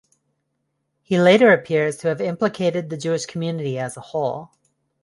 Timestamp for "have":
2.07-2.21